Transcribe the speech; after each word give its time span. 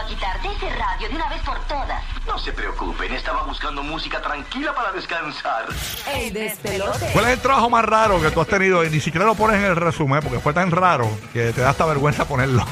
a 0.00 0.06
quitarte 0.06 0.48
ese 0.48 0.70
radio 0.70 1.08
de 1.08 1.14
una 1.14 1.28
vez 1.28 1.40
por 1.42 1.58
todas. 1.66 2.02
No 2.26 2.38
se 2.38 2.52
preocupen, 2.52 3.12
estaba 3.12 3.42
buscando 3.42 3.82
música 3.82 4.20
tranquila 4.20 4.74
para 4.74 4.92
descansar. 4.92 5.66
El 6.14 6.32
despelote. 6.32 7.10
¿Cuál 7.12 7.26
es 7.26 7.32
el 7.32 7.40
trabajo 7.40 7.68
más 7.68 7.84
raro 7.84 8.20
que 8.20 8.30
tú 8.30 8.40
has 8.40 8.46
tenido? 8.46 8.84
Y 8.84 8.90
ni 8.90 9.00
siquiera 9.00 9.26
lo 9.26 9.34
pones 9.34 9.58
en 9.58 9.64
el 9.64 9.76
resumen 9.76 10.20
porque 10.22 10.40
fue 10.40 10.54
tan 10.54 10.70
raro 10.70 11.08
que 11.32 11.52
te 11.52 11.60
da 11.60 11.70
hasta 11.70 11.84
vergüenza 11.86 12.24
ponerlo. 12.24 12.64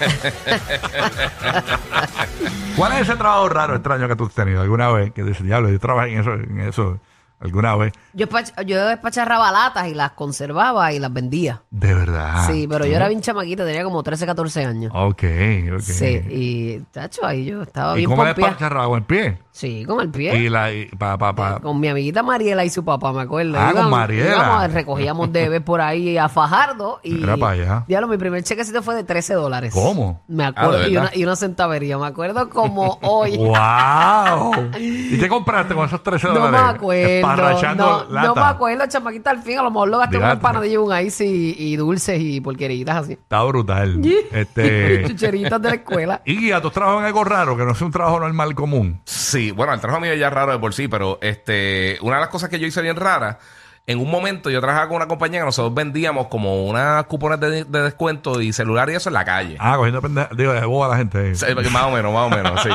¿Cuál 2.76 2.92
es 2.94 3.02
ese 3.02 3.16
trabajo 3.16 3.48
raro, 3.48 3.76
extraño 3.76 4.08
que 4.08 4.16
tú 4.16 4.26
has 4.26 4.34
tenido 4.34 4.62
alguna 4.62 4.90
vez? 4.90 5.12
Que 5.12 5.22
dices, 5.22 5.44
diablo, 5.44 5.70
yo 5.70 5.78
trabajé 5.78 6.14
en 6.14 6.20
eso, 6.20 6.32
en 6.32 6.60
eso 6.60 6.98
alguna 7.42 7.76
vez. 7.76 7.92
Yo, 8.14 8.26
yo 8.66 8.86
despacharraba 8.88 9.50
latas 9.52 9.88
y 9.88 9.94
las 9.94 10.12
conservaba 10.12 10.92
y 10.92 10.98
las 10.98 11.12
vendía. 11.12 11.62
De 11.70 11.94
verdad. 11.94 12.46
sí, 12.46 12.66
pero 12.68 12.86
yo 12.86 12.96
era 12.96 13.08
bien 13.08 13.20
chamaquita, 13.20 13.64
tenía 13.64 13.84
como 13.84 14.02
13, 14.02 14.26
14 14.26 14.64
años. 14.64 14.92
Ok, 14.94 15.22
ok. 15.74 15.80
Sí, 15.80 16.20
y 16.30 16.82
chacho, 16.92 17.24
ahí 17.26 17.44
yo 17.46 17.62
estaba 17.62 17.94
¿Y 17.94 17.98
bien 17.98 18.10
cómo 18.10 18.24
despacharraba 18.24 18.86
con 18.86 18.98
el 18.98 19.04
pie? 19.04 19.38
Sí, 19.50 19.84
con 19.86 20.00
el 20.00 20.08
pie. 20.10 20.34
Y 20.36 20.48
la, 20.48 20.72
y 20.72 20.86
pa, 20.86 21.18
pa, 21.18 21.34
pa. 21.34 21.60
Con 21.60 21.78
mi 21.78 21.88
amiguita 21.88 22.22
Mariela 22.22 22.64
y 22.64 22.70
su 22.70 22.84
papá, 22.84 23.12
me 23.12 23.20
acuerdo. 23.22 23.54
Ah, 23.58 23.72
con 23.74 23.90
Mariela. 23.90 24.28
íbamos, 24.36 24.72
recogíamos 24.72 25.32
debes 25.32 25.60
por 25.60 25.80
ahí 25.82 26.16
a 26.16 26.28
Fajardo 26.30 27.00
y... 27.02 27.12
Mira 27.14 27.36
pa' 27.36 27.50
allá. 27.50 27.84
Diablo, 27.86 28.08
mi 28.08 28.16
primer 28.16 28.42
chequecito 28.44 28.82
fue 28.82 28.94
de 28.94 29.04
13 29.04 29.34
dólares. 29.34 29.72
¿Cómo? 29.74 30.22
Me 30.28 30.44
Ah, 30.44 30.48
acuerdo. 30.48 30.78
¿de 30.78 30.88
y, 30.90 30.96
una, 30.96 31.10
y 31.14 31.24
una 31.24 31.36
centavería. 31.36 31.98
Me 31.98 32.06
acuerdo 32.06 32.48
como 32.48 32.98
hoy. 33.02 33.36
¡Wow! 33.36 34.70
¿Y 34.78 35.18
qué 35.18 35.28
compraste 35.28 35.74
con 35.74 35.86
esos 35.86 36.02
13 36.02 36.28
No 36.28 36.34
dólares? 36.34 36.60
me 36.60 36.68
acuerdo. 36.76 37.26
Esparrachando 37.34 37.84
No, 37.84 38.04
no 38.04 38.14
lata. 38.14 38.34
me 38.34 38.46
acuerdo, 38.50 38.86
chamaquita, 38.86 39.30
al 39.30 39.42
fin. 39.42 39.58
A 39.58 39.62
lo 39.62 39.70
mejor 39.70 39.88
lo 39.88 39.98
gasté 39.98 40.16
con 40.16 40.24
Diantre. 40.26 40.48
empanadillas, 40.48 40.78
un 40.78 41.06
ice 41.06 41.26
y, 41.26 41.54
y 41.58 41.76
dulces 41.76 42.20
y 42.20 42.40
porqueritas 42.40 42.96
así. 42.96 43.12
Está 43.14 43.42
brutal. 43.44 44.00
este. 44.32 45.04
Chucheritas 45.08 45.60
de 45.62 45.68
la 45.68 45.74
escuela. 45.76 46.22
Y 46.32 46.36
guía, 46.36 46.60
tú 46.60 46.70
trabajas 46.70 47.00
en 47.00 47.06
algo 47.06 47.24
raro, 47.24 47.56
que 47.56 47.64
no 47.64 47.74
sea 47.74 47.86
un 47.86 47.92
trabajo 47.92 48.20
normal 48.20 48.54
común. 48.54 49.00
Sí, 49.04 49.50
bueno, 49.50 49.72
el 49.74 49.80
trabajo 49.80 50.00
mío 50.00 50.14
ya 50.14 50.28
es 50.28 50.32
raro 50.32 50.52
de 50.52 50.58
por 50.58 50.72
sí, 50.74 50.88
pero 50.88 51.18
este, 51.20 51.98
una 52.02 52.16
de 52.16 52.20
las 52.22 52.28
cosas 52.30 52.48
que 52.48 52.58
yo 52.58 52.66
hice 52.66 52.80
bien 52.82 52.96
rara, 52.96 53.38
en 53.84 53.98
un 53.98 54.08
momento 54.10 54.48
yo 54.48 54.60
trabajaba 54.60 54.86
con 54.88 54.96
una 54.96 55.08
compañía 55.08 55.40
que 55.40 55.46
nosotros 55.46 55.74
vendíamos 55.74 56.28
como 56.28 56.64
unas 56.66 57.04
cupones 57.06 57.40
de, 57.40 57.64
de 57.64 57.82
descuento 57.82 58.40
y 58.40 58.52
celular 58.52 58.88
y 58.90 58.94
eso 58.94 59.08
en 59.10 59.14
la 59.14 59.24
calle. 59.24 59.56
Ah, 59.58 59.76
cogiendo 59.76 60.00
pendeja. 60.00 60.28
Digo, 60.36 60.52
de 60.52 60.64
boba 60.64 60.86
a 60.86 60.88
la 60.90 60.96
gente. 60.98 61.34
Sí, 61.34 61.46
más 61.72 61.82
o 61.84 61.90
menos, 61.90 62.12
más 62.14 62.26
o 62.26 62.30
menos, 62.30 62.62
sí. 62.62 62.68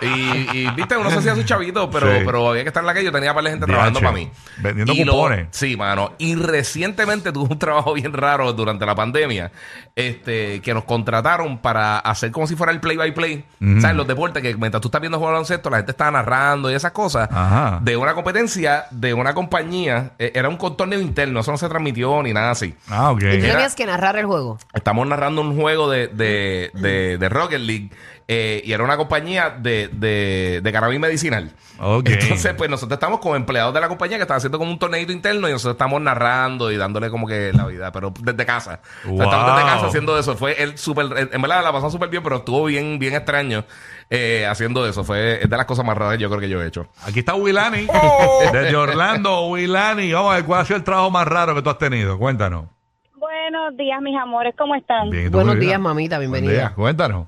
Y, 0.00 0.58
y, 0.58 0.70
viste, 0.70 0.96
uno 0.96 1.10
se 1.10 1.18
hacía 1.18 1.34
su 1.34 1.42
chavito, 1.42 1.90
pero, 1.90 2.06
Sí. 2.10 2.22
pero 2.24 2.48
había 2.50 2.62
que 2.62 2.68
estar 2.68 2.82
en 2.82 2.86
la 2.86 2.94
calle. 2.94 3.04
Yo 3.06 3.12
tenía 3.12 3.34
para 3.34 3.44
la 3.44 3.50
gente 3.50 3.66
trabajando 3.66 4.00
para 4.00 4.12
mí. 4.12 4.30
vendiendo 4.58 4.92
Y 4.94 5.04
lo- 5.04 5.12
cupones. 5.12 5.48
sí, 5.50 5.76
mano. 5.76 6.12
Y 6.18 6.34
recientemente 6.36 7.30
tuve 7.32 7.48
un 7.52 7.58
trabajo 7.58 7.92
bien 7.92 8.12
raro 8.14 8.52
durante 8.52 8.86
la 8.86 8.94
pandemia. 8.94 9.50
Este, 9.96 10.60
que 10.62 10.72
nos 10.74 10.84
contrataron 10.84 11.58
para 11.58 11.98
hacer 11.98 12.30
como 12.30 12.46
si 12.46 12.54
fuera 12.56 12.72
el 12.72 12.80
play 12.80 12.96
by 12.96 13.12
play. 13.12 13.44
¿Sabes? 13.80 13.96
Los 13.96 14.06
deportes 14.06 14.42
que 14.42 14.56
mientras 14.56 14.80
tú 14.80 14.88
estás 14.88 15.00
viendo 15.00 15.18
juego 15.18 15.32
baloncesto, 15.32 15.68
la 15.70 15.78
gente 15.78 15.90
está 15.92 16.10
narrando 16.10 16.70
y 16.70 16.74
esas 16.74 16.92
cosas. 16.92 17.28
Ajá. 17.30 17.80
De 17.82 17.96
una 17.96 18.14
competencia, 18.14 18.86
de 18.92 19.12
una 19.14 19.34
compañía. 19.34 20.12
Eh, 20.18 20.32
Era 20.38 20.48
un 20.48 20.56
contorneo 20.56 21.00
interno, 21.00 21.40
eso 21.40 21.50
no 21.50 21.58
se 21.58 21.68
transmitió 21.68 22.22
ni 22.22 22.32
nada 22.32 22.50
así. 22.52 22.74
Ah, 22.88 23.10
ok. 23.10 23.18
Y 23.18 23.20
tú 23.22 23.26
Era- 23.44 23.52
tenías 23.54 23.74
que 23.74 23.86
narrar 23.86 24.16
el 24.16 24.26
juego. 24.26 24.58
Estamos 24.72 25.06
narrando 25.06 25.40
un 25.42 25.56
juego 25.56 25.90
de, 25.90 26.08
de, 26.08 26.70
de, 26.74 27.18
de 27.18 27.28
Rocket 27.28 27.60
League 27.60 27.90
eh, 28.30 28.60
y 28.64 28.72
era 28.72 28.84
una 28.84 28.96
compañía 28.98 29.50
de, 29.58 29.88
de, 29.90 30.60
de 30.62 30.72
cannabis 30.72 31.00
medicinal. 31.00 31.50
Entonces, 31.80 32.54
pues 32.58 32.68
nosotros 32.68 32.96
estamos 32.96 33.20
como 33.20 33.36
empleados 33.36 33.72
de 33.72 33.80
la 33.80 33.88
compañía 33.88 34.16
que 34.18 34.22
están 34.22 34.36
haciendo 34.36 34.58
como 34.58 34.70
un 34.70 34.78
torneito 34.78 35.12
interno 35.12 35.48
y 35.48 35.52
nosotros 35.52 35.74
estamos 35.74 36.00
narrando 36.02 36.70
y 36.70 36.76
dándole 36.76 37.08
como 37.08 37.26
que 37.26 37.52
la 37.54 37.66
vida, 37.66 37.90
pero 37.92 38.12
desde 38.20 38.44
casa. 38.44 38.80
O 39.08 39.16
sea, 39.16 39.24
estamos 39.24 39.46
desde 39.46 39.62
Wow. 39.62 39.72
casa 39.74 39.86
haciendo 39.86 40.18
eso. 40.18 40.36
Fue 40.36 40.62
el 40.62 40.76
súper, 40.76 41.06
en 41.32 41.40
verdad 41.40 41.62
la 41.62 41.72
pasó 41.72 41.88
súper 41.90 42.08
bien, 42.10 42.22
pero 42.22 42.36
estuvo 42.38 42.64
bien, 42.64 42.98
bien 42.98 43.14
extraño 43.14 43.64
eh, 44.10 44.44
haciendo 44.46 44.86
eso. 44.86 45.04
Fue 45.04 45.42
es 45.42 45.48
de 45.48 45.56
las 45.56 45.66
cosas 45.66 45.84
más 45.86 45.96
raras 45.96 46.16
que 46.16 46.22
yo 46.22 46.28
creo 46.28 46.40
que 46.40 46.48
yo 46.48 46.62
he 46.62 46.66
hecho. 46.66 46.88
Aquí 47.04 47.20
está 47.20 47.34
Wilani. 47.34 47.86
Desde 48.52 48.76
Orlando, 48.76 49.46
Wilani. 49.46 50.12
Vamos 50.12 50.32
a 50.32 50.36
ver 50.36 50.44
cuál 50.44 50.60
ha 50.60 50.64
sido 50.64 50.76
el 50.76 50.84
trabajo 50.84 51.10
más 51.10 51.26
raro 51.28 51.54
que 51.54 51.62
tú 51.62 51.70
has 51.70 51.78
tenido. 51.78 52.18
Cuéntanos. 52.18 52.66
Buenos 53.14 53.76
días, 53.76 54.02
mis 54.02 54.16
amores, 54.20 54.54
¿cómo 54.58 54.74
están? 54.74 55.08
Bien, 55.10 55.26
¿y 55.28 55.30
tú, 55.30 55.36
Buenos 55.38 55.58
días, 55.58 55.80
mamita, 55.80 56.18
Buen 56.18 56.30
bienvenida. 56.32 56.60
día. 56.60 56.72
Cuéntanos. 56.74 57.26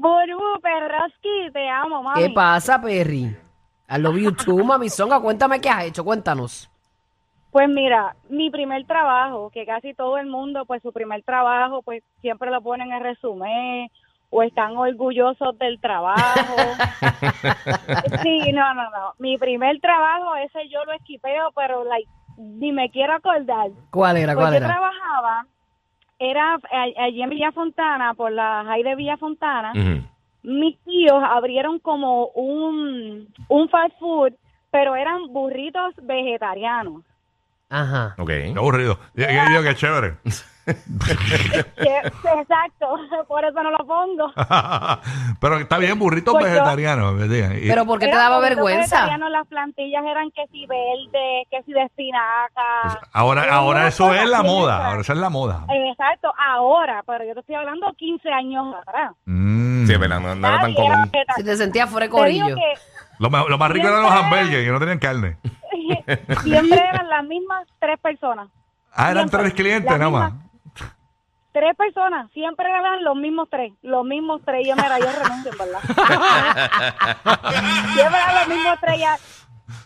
Burbu, 0.00 0.60
Perroski, 0.60 1.52
te 1.52 1.68
amo, 1.68 2.02
mami. 2.02 2.22
¿Qué 2.22 2.30
pasa, 2.30 2.80
Perry? 2.80 3.36
I 3.88 3.98
love 3.98 4.16
you 4.18 4.32
too, 4.32 4.64
mami 4.64 4.88
Songa. 4.90 5.20
Cuéntame 5.20 5.60
qué 5.60 5.68
has 5.68 5.84
hecho, 5.84 6.04
cuéntanos. 6.04 6.70
Pues 7.50 7.68
mira, 7.68 8.14
mi 8.28 8.50
primer 8.50 8.86
trabajo, 8.86 9.50
que 9.50 9.64
casi 9.64 9.94
todo 9.94 10.18
el 10.18 10.26
mundo, 10.26 10.66
pues 10.66 10.82
su 10.82 10.92
primer 10.92 11.22
trabajo, 11.22 11.80
pues 11.82 12.02
siempre 12.20 12.50
lo 12.50 12.60
ponen 12.60 12.92
en 12.92 13.02
resumen 13.02 13.88
o 14.28 14.42
están 14.42 14.76
orgullosos 14.76 15.56
del 15.58 15.80
trabajo. 15.80 16.56
sí, 18.22 18.52
no, 18.52 18.74
no, 18.74 18.90
no. 18.90 19.14
Mi 19.18 19.38
primer 19.38 19.80
trabajo, 19.80 20.34
ese 20.36 20.68
yo 20.68 20.84
lo 20.84 20.92
esquipeo, 20.92 21.50
pero 21.54 21.84
like, 21.84 22.08
ni 22.36 22.72
me 22.72 22.90
quiero 22.90 23.14
acordar. 23.14 23.70
¿Cuál 23.90 24.18
era, 24.18 24.34
Pues 24.34 24.44
cuál 24.44 24.52
yo 24.52 24.58
era? 24.58 24.66
trabajaba, 24.66 25.46
era 26.18 26.58
allí 26.98 27.22
en 27.22 27.30
Villa 27.30 27.52
Fontana, 27.52 28.14
por 28.14 28.32
la 28.32 28.64
high 28.66 28.82
de 28.82 28.94
Villa 28.96 29.16
Fontana. 29.16 29.72
Mis 30.42 30.78
tíos 30.84 31.22
abrieron 31.22 31.78
como 31.80 32.28
un, 32.28 33.28
un 33.48 33.68
fast 33.68 33.98
food, 33.98 34.32
pero 34.70 34.94
eran 34.94 35.32
burritos 35.32 35.94
vegetarianos. 36.02 37.02
Ajá. 37.68 38.14
Ok. 38.18 38.28
Qué 38.28 38.54
aburrido. 38.56 38.98
Digo, 39.14 39.28
digo 39.48 39.62
que 39.62 39.74
chévere. 39.74 40.14
Exacto, 41.76 42.96
por 43.28 43.44
eso 43.44 43.62
no 43.62 43.70
lo 43.70 43.86
pongo. 43.86 44.32
Pero 45.40 45.58
está 45.58 45.78
bien, 45.78 45.98
burritos 45.98 46.34
Pues 46.34 46.46
yo- 46.46 46.52
vegetarianos. 46.52 47.14
Pero 47.28 47.86
¿por 47.86 47.98
qué 47.98 48.06
te 48.06 48.16
daba 48.16 48.40
vergüenza? 48.40 48.96
vegetarianos, 48.96 49.30
las 49.30 49.46
plantillas 49.46 50.04
eran 50.04 50.30
que 50.32 50.46
si 50.50 50.66
verde, 50.66 51.46
que 51.50 51.62
si 51.64 51.72
de 51.72 51.82
espinaca. 51.82 52.62
pues, 52.82 52.96
ahora 53.12 53.54
ahora 53.54 53.86
eso 53.88 54.12
es 54.12 54.22
cosas 54.22 54.30
la 54.30 54.42
moda. 54.42 54.86
Ahora 54.88 55.00
esa 55.00 55.12
es 55.12 55.18
la 55.18 55.30
moda. 55.30 55.64
Exacto, 55.68 56.32
ahora, 56.38 57.02
pero 57.06 57.24
yo 57.24 57.34
te 57.34 57.40
estoy 57.40 57.54
hablando 57.54 57.92
15 57.96 58.28
años 58.30 58.74
atrás. 58.82 59.12
Mm. 59.24 59.86
Sí, 59.86 59.92
es 59.92 60.00
verdad, 60.00 60.20
no, 60.20 60.34
no 60.34 60.48
era 60.48 60.60
tan 60.60 60.74
común. 60.74 61.10
Si 61.36 61.44
te 61.44 61.56
sentías 61.56 61.88
fuera 61.88 62.06
de 62.06 62.10
corillo. 62.10 62.56
Lo, 63.18 63.30
más 63.30 63.70
rico 63.70 63.86
eran 63.88 64.02
los 64.02 64.12
hamburgues, 64.12 64.64
que 64.64 64.70
no 64.70 64.78
tenían 64.78 64.98
carne. 64.98 65.36
siempre 66.42 66.78
eran 66.78 67.08
las 67.08 67.24
mismas 67.24 67.66
tres 67.78 67.98
personas. 68.00 68.48
Ah, 68.98 69.10
eran 69.10 69.28
Siempre. 69.28 69.40
tres 69.40 69.54
clientes 69.54 69.90
nada 69.90 70.06
misma. 70.10 70.30
más. 70.30 70.45
Tres 71.56 71.74
personas, 71.74 72.30
siempre 72.32 72.68
eran 72.68 73.02
los 73.02 73.16
mismos 73.16 73.48
tres, 73.50 73.72
los 73.80 74.04
mismos 74.04 74.42
tres. 74.44 74.66
Y 74.66 74.68
yo, 74.68 74.76
mira, 74.76 74.98
yo 74.98 75.06
renuncio, 75.10 75.52
en 75.52 75.58
verdad. 75.58 75.80
siempre 77.94 78.18
eran 78.20 78.34
los 78.34 78.48
mismos 78.48 78.78
tres, 78.80 79.00
ya, 79.00 79.16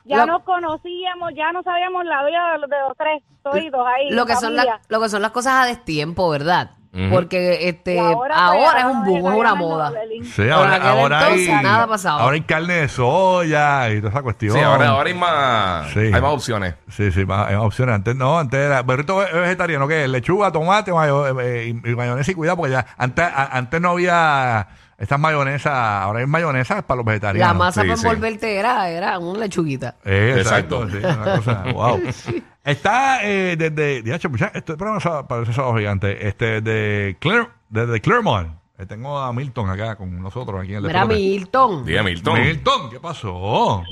ya 0.04 0.16
Lo- 0.16 0.26
nos 0.26 0.42
conocíamos, 0.42 1.30
ya 1.36 1.53
no 1.53 1.62
sabíamos 1.62 2.04
la 2.06 2.25
vida 2.25 2.53
de 2.53 2.59
los, 2.59 2.70
de 2.70 2.76
los 2.88 2.97
tres, 2.97 3.22
toditos 3.44 3.86
ahí. 3.86 4.10
Lo 4.10 4.26
que, 4.26 4.34
son 4.34 4.56
las- 4.56 4.66
lo 4.88 5.00
que 5.00 5.09
son 5.09 5.22
las 5.22 5.30
cosas 5.30 5.62
a 5.62 5.66
destiempo, 5.66 6.28
¿verdad? 6.28 6.70
Ujú. 6.92 7.08
Porque 7.08 7.68
este 7.68 7.94
Y 7.94 7.98
ahora, 7.98 8.34
pues, 8.52 8.74
es 8.78 8.84
un 8.84 9.04
boom, 9.04 9.32
es 9.32 9.38
una 9.38 9.54
moda. 9.54 9.92
Sí, 10.24 10.42
Por 10.42 10.50
ahora, 10.50 10.74
aquel 10.74 10.88
ahora 10.88 11.18
hay, 11.20 11.32
entonces 11.44 11.62
nada 11.62 11.86
pasaba. 11.86 12.20
ahora 12.22 12.34
hay 12.34 12.40
carne 12.40 12.74
de 12.74 12.88
soya 12.88 13.90
y 13.90 13.98
toda 13.98 14.10
esa 14.10 14.22
cuestión. 14.22 14.54
Sí, 14.56 14.60
ahora, 14.60 14.88
ahora 14.88 15.08
hay 15.08 15.14
más, 15.14 15.88
Sí. 15.92 16.00
hay 16.00 16.10
más 16.20 16.32
opciones. 16.32 16.74
Sí, 16.88 17.12
sí, 17.12 17.24
más, 17.24 17.48
hay 17.48 17.54
más 17.54 17.64
opciones. 17.66 17.94
Antes 17.94 18.16
no, 18.16 18.38
antes 18.40 18.58
era 18.58 18.82
burrito 18.82 19.18
ve- 19.18 19.32
vegetariano, 19.32 19.86
¿qué? 19.86 20.08
Lechuga, 20.08 20.50
tomate 20.50 20.92
mayo- 20.92 21.40
eh, 21.40 21.66
y, 21.66 21.90
y 21.90 21.94
mayonesa 21.94 22.32
y 22.32 22.34
cuidado, 22.34 22.56
porque 22.56 22.72
ya 22.72 22.84
antes, 22.98 23.24
a- 23.24 23.56
antes 23.56 23.80
no 23.80 23.90
había 23.90 24.66
estas 25.00 25.18
mayonesas, 25.18 25.72
ahora 25.72 26.20
hay 26.20 26.26
mayonesa 26.26 26.82
para 26.82 26.98
los 26.98 27.06
vegetarianos. 27.06 27.52
La 27.54 27.58
masa 27.58 27.82
Sí, 27.82 27.88
para 27.88 27.96
sí. 27.98 28.06
envolverte 28.06 28.54
era, 28.56 28.88
era 28.90 29.18
una 29.18 29.40
lechuguita. 29.40 29.96
Eh, 30.04 30.34
exacto. 30.38 30.84
Exacto. 30.84 31.08
sí, 31.08 31.18
una 31.20 31.36
cosa, 31.36 31.64
wow. 31.72 32.00
Está 32.64 33.24
eh, 33.24 33.56
desde, 33.56 34.02
DH, 34.02 34.28
mucha- 34.28 34.52
este 34.54 34.76
programa 34.76 35.00
sa- 35.00 35.26
parece 35.26 35.52
sábado 35.54 35.76
gigante, 35.78 36.28
este, 36.28 36.60
de 36.60 37.16
Claire, 37.18 37.48
desde 37.70 38.00
Claremont. 38.00 38.52
Eh, 38.78 38.86
tengo 38.86 39.18
a 39.18 39.32
Milton 39.32 39.68
acá 39.70 39.97
con 39.97 40.20
nosotros 40.22 40.60
aquí 40.62 40.70
en 40.72 40.76
el 40.78 40.82
Mira. 40.84 41.04
Milton. 41.06 41.84
Diga, 41.84 42.03
Milton. 42.03 42.41
Milton, 42.41 42.91
¿qué 42.91 43.00
pasó? 43.00 43.82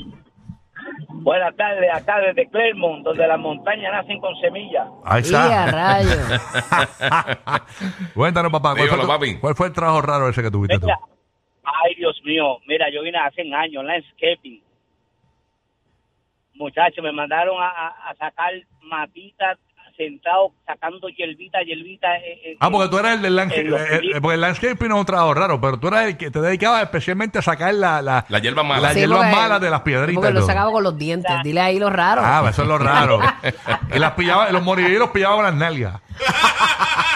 Buenas 1.21 1.55
tardes, 1.55 1.89
acá 1.93 2.19
desde 2.19 2.47
Clermont, 2.49 3.03
donde 3.03 3.27
las 3.27 3.39
montañas 3.39 3.91
nacen 3.91 4.19
con 4.19 4.33
semillas. 4.39 4.87
Ahí 5.03 5.21
Y 5.29 5.35
a 5.35 5.65
está. 5.65 5.71
rayos. 5.71 6.41
Cuéntanos, 8.13 8.51
papá, 8.51 8.69
¿cuál 8.75 8.87
fue, 8.87 8.97
Dígalo, 8.97 9.07
papi. 9.07 9.35
¿cuál 9.39 9.55
fue 9.55 9.67
el 9.67 9.73
trabajo 9.73 10.01
raro 10.01 10.29
ese 10.29 10.41
que 10.41 10.49
tuviste 10.51 10.79
tú? 10.79 10.87
Ay, 10.87 11.95
Dios 11.95 12.19
mío, 12.23 12.57
mira, 12.67 12.87
yo 12.91 13.01
vine 13.03 13.17
hace 13.19 13.41
años, 13.53 13.83
landscaping. 13.83 14.63
Muchachos, 16.55 17.03
me 17.03 17.11
mandaron 17.11 17.61
a, 17.61 17.67
a- 17.69 18.09
a 18.09 18.15
sacar 18.15 18.51
matitas 18.83 19.57
sentado 19.99 20.53
sacando 20.65 21.09
hierbita, 21.09 21.61
hierbita. 21.61 22.07
eh, 22.19 22.39
eh, 22.51 22.57
Ah, 22.61 22.69
porque 22.71 22.87
tú 22.87 22.97
eras 22.97 23.15
el 23.15 23.21
del 23.21 23.35
los 23.35 23.51
eh, 23.81 23.99
eh, 24.15 24.21
porque 24.21 24.35
el 24.35 24.41
landscaping 24.41 24.87
no 24.87 24.95
es 24.95 24.99
un 25.01 25.05
trabajo 25.05 25.33
raro, 25.33 25.59
pero 25.59 25.77
tú 25.77 25.89
eras 25.89 26.05
el 26.05 26.15
que 26.17 26.31
te 26.31 26.39
dedicabas 26.39 26.83
especialmente 26.83 27.37
a 27.39 27.41
sacar 27.41 27.73
la, 27.73 28.01
la, 28.01 28.25
Las 28.29 28.41
hierbas 28.41 28.65
malas. 28.65 28.83
las 28.83 28.93
Sí, 28.93 28.99
hierbas 29.01 29.29
malas 29.29 29.59
de 29.59 29.69
las 29.69 29.81
piedritas. 29.81 30.15
Porque 30.15 30.31
lo 30.33 30.41
sacaba 30.41 30.71
con 30.71 30.83
los 30.83 30.97
dientes. 30.97 31.31
Dile 31.43 31.59
ahí 31.59 31.79
lo 31.79 31.89
raro. 31.89 32.21
Ah, 32.23 32.47
eso 32.49 32.61
es 32.61 32.67
lo 32.69 32.77
raro. 32.77 33.19
y 33.93 33.99
las 33.99 34.11
pillaba, 34.13 34.49
los 34.51 34.63
morillos 34.63 34.99
los 34.99 35.09
pillaba 35.09 35.35
con 35.35 35.43
las 35.45 35.53
nalgas. 35.55 36.01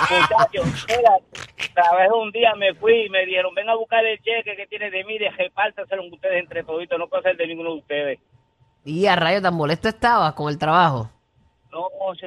Muchachos, 0.09 0.85
mira, 0.89 1.11
trabajé 1.73 2.09
un 2.11 2.31
día, 2.31 2.53
me 2.57 2.73
fui 2.75 3.05
y 3.05 3.09
me 3.09 3.25
dijeron, 3.25 3.55
ven 3.55 3.69
a 3.69 3.75
buscar 3.75 4.05
el 4.05 4.17
cheque 4.19 4.55
que 4.57 4.67
tiene 4.67 4.91
de 4.91 5.03
mí, 5.05 5.17
de 5.17 5.29
repártaselo 5.29 6.03
ustedes 6.11 6.39
entre 6.41 6.63
toditos, 6.63 6.99
no 6.99 7.07
puedo 7.07 7.23
ser 7.23 7.37
de 7.37 7.47
ninguno 7.47 7.71
de 7.71 7.79
ustedes. 7.79 8.19
Y 8.85 9.05
a 9.07 9.15
rayo, 9.15 9.41
tan 9.41 9.53
molesto 9.53 9.87
estabas 9.87 10.33
con 10.33 10.49
el 10.51 10.57
trabajo. 10.59 11.09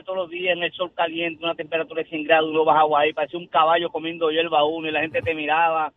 Todos 0.04 0.16
los 0.18 0.30
días 0.30 0.56
en 0.56 0.62
el 0.62 0.72
sol 0.72 0.90
caliente, 0.94 1.44
una 1.44 1.54
temperatura 1.54 2.02
de 2.02 2.08
100 2.08 2.24
grados, 2.24 2.50
uno 2.50 2.64
bajaba 2.64 3.00
ahí, 3.00 3.12
parecía 3.12 3.38
un 3.38 3.46
caballo 3.48 3.90
comiendo 3.90 4.30
hierba 4.30 4.64
uno 4.64 4.88
y 4.88 4.92
la 4.92 5.00
gente 5.00 5.22
te 5.22 5.34
miraba. 5.34 5.92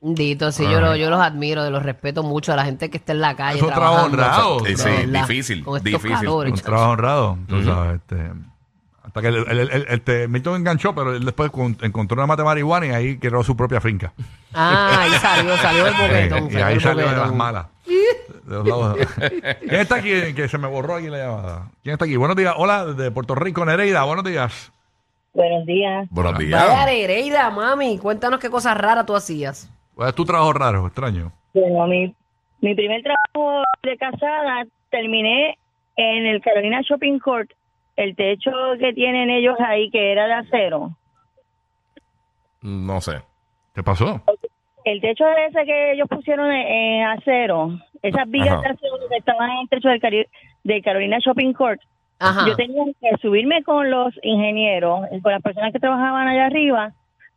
Dito, 0.00 0.52
sí, 0.52 0.64
yo, 0.64 0.80
lo- 0.80 0.96
yo 0.96 1.08
los 1.08 1.20
admiro, 1.20 1.68
los 1.70 1.82
respeto 1.82 2.22
mucho 2.22 2.52
a 2.52 2.56
la 2.56 2.64
gente 2.66 2.90
que 2.90 2.98
está 2.98 3.12
en 3.12 3.20
la 3.22 3.34
calle. 3.36 3.56
Es 3.56 3.62
un 3.62 3.70
trabajo 3.70 4.04
honrado. 4.04 4.58
Sí, 4.66 4.76
sí, 4.76 4.90
difícil, 5.06 5.64
con 5.64 5.76
estos 5.78 5.92
difícil. 5.92 6.10
calores, 6.18 6.52
Un 6.52 6.60
trabajo 6.60 6.90
honrado, 6.92 7.38
tú 7.48 7.62
sabes. 7.62 7.96
Este, 8.02 8.30
hasta 9.02 9.20
que 9.22 9.28
el, 9.28 9.36
el, 9.36 9.58
el- 9.60 9.70
el- 9.70 9.86
este, 9.88 10.28
Milton 10.28 10.56
enganchó, 10.56 10.94
pero 10.94 11.14
él 11.14 11.24
después 11.24 11.50
con- 11.50 11.78
encontró 11.80 12.16
una 12.18 12.26
mate 12.26 12.42
de 12.42 12.46
marihuana 12.46 12.86
y 12.86 12.90
ahí 12.90 13.18
creó 13.18 13.42
su 13.42 13.56
propia 13.56 13.80
finca. 13.80 14.12
Ah, 14.52 14.98
ahí 15.04 15.10
salió, 15.12 15.56
salió 15.56 15.86
el 15.86 15.94
boquetón. 15.98 16.52
y 16.52 16.56
ahí 16.62 16.74
el 16.74 16.80
salió 16.82 17.08
de 17.08 17.16
las 17.16 17.32
malas. 17.34 17.66
De 18.46 18.54
los 18.56 18.66
lados. 18.66 18.98
¿Quién 19.60 19.80
está 19.80 19.96
aquí? 19.96 20.34
Que 20.34 20.48
se 20.48 20.58
me 20.58 20.68
borró 20.68 20.96
aquí 20.96 21.08
la 21.08 21.18
llamada. 21.18 21.70
¿Quién 21.82 21.94
está 21.94 22.04
aquí? 22.04 22.16
Buenos 22.16 22.36
días. 22.36 22.54
Hola, 22.56 22.84
de 22.86 23.10
Puerto 23.10 23.34
Rico, 23.34 23.64
Nereida. 23.64 24.04
Buenos 24.04 24.24
días. 24.24 24.72
Buenos 25.32 25.66
días. 25.66 26.06
Buenos 26.10 26.34
Vaya 26.34 26.46
días. 26.46 26.86
Nereida, 26.86 27.50
mami, 27.50 27.98
cuéntanos 27.98 28.38
qué 28.38 28.50
cosas 28.50 28.76
raras 28.76 29.06
tú 29.06 29.16
hacías. 29.16 29.70
¿Cuál 29.94 30.10
es 30.10 30.14
tu 30.14 30.24
trabajo 30.24 30.52
raro, 30.52 30.86
extraño? 30.86 31.32
Bueno, 31.52 31.86
mi, 31.86 32.14
mi 32.60 32.74
primer 32.74 33.02
trabajo 33.02 33.62
de 33.82 33.96
casada 33.96 34.64
terminé 34.90 35.58
en 35.96 36.26
el 36.26 36.40
Carolina 36.40 36.80
Shopping 36.82 37.18
Court. 37.18 37.50
El 37.96 38.14
techo 38.16 38.50
que 38.78 38.92
tienen 38.92 39.30
ellos 39.30 39.56
ahí, 39.60 39.90
que 39.90 40.12
era 40.12 40.26
de 40.26 40.34
acero. 40.34 40.96
No 42.62 43.00
sé. 43.00 43.22
¿Qué 43.74 43.82
pasó? 43.82 44.20
El 44.84 45.00
techo 45.00 45.24
ese 45.48 45.64
que 45.64 45.92
ellos 45.92 46.08
pusieron 46.08 46.50
en, 46.52 46.66
en 46.66 47.06
acero, 47.06 47.70
esas 48.08 48.28
vigas 48.30 48.60
de 48.62 48.68
acero 48.68 48.94
que 49.08 49.16
estaban 49.16 49.50
en 49.50 49.58
el 49.58 49.68
techo 49.68 49.88
del, 49.88 50.00
Cari- 50.00 50.26
del 50.62 50.82
Carolina 50.82 51.18
Shopping 51.18 51.52
Court, 51.52 51.80
Ajá. 52.18 52.46
yo 52.46 52.54
tenía 52.56 52.84
que 53.00 53.16
subirme 53.20 53.62
con 53.64 53.90
los 53.90 54.14
ingenieros, 54.22 55.06
con 55.22 55.32
las 55.32 55.42
personas 55.42 55.72
que 55.72 55.80
trabajaban 55.80 56.28
allá 56.28 56.46
arriba, 56.46 56.92